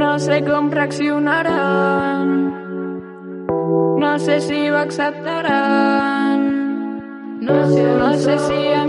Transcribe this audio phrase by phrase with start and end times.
[0.00, 2.30] No sé com reaccionaran,
[3.98, 6.40] no sé si ho acceptaran,
[7.40, 8.79] no sé, no sé si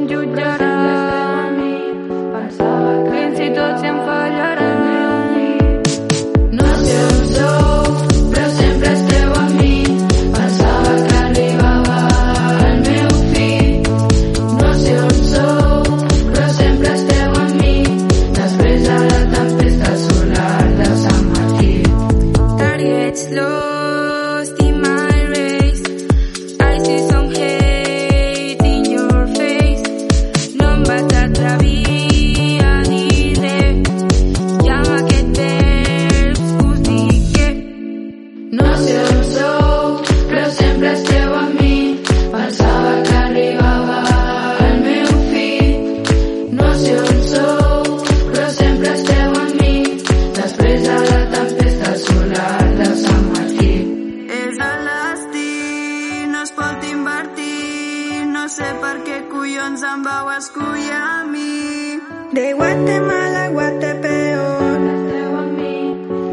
[58.52, 62.00] sé per què collons em vau escollir a mi.
[62.36, 64.84] De Guatemala Guatepeor,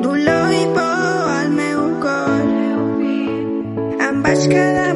[0.07, 2.45] dolor i por al meu cor.
[4.09, 4.88] Em vaig quedar